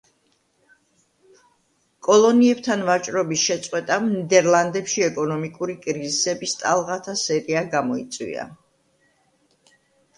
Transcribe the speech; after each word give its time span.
კოლონიებთან 2.07 2.81
ვაჭრობის 2.87 3.43
შეწყვეტამ 3.51 4.09
ნიდერლანდებში 4.15 5.07
ეკონომიკური 5.11 5.79
კრიზისების 5.87 6.59
ტალღათა 6.65 7.19
სერია 7.29 7.67
გამოწვია. 7.79 8.53